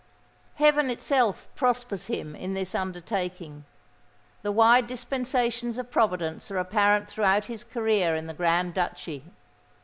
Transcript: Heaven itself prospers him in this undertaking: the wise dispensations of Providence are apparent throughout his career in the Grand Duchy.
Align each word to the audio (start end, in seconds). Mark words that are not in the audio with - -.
Heaven 0.55 0.89
itself 0.89 1.47
prospers 1.53 2.07
him 2.07 2.35
in 2.35 2.55
this 2.55 2.73
undertaking: 2.73 3.65
the 4.41 4.51
wise 4.51 4.85
dispensations 4.87 5.77
of 5.77 5.91
Providence 5.91 6.49
are 6.49 6.57
apparent 6.57 7.07
throughout 7.07 7.45
his 7.45 7.63
career 7.63 8.15
in 8.15 8.25
the 8.25 8.33
Grand 8.33 8.73
Duchy. 8.73 9.25